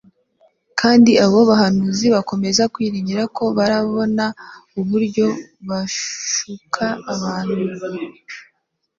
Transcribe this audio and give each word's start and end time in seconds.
kandi 0.79 1.11
abo 1.25 1.39
bahanuzi 1.49 2.05
bakomeza 2.15 2.63
kwiringira 2.73 3.23
ko 3.35 3.43
barabona 3.57 4.25
uburyo 4.79 5.25
bashuka 5.69 6.85
abantu 7.13 7.59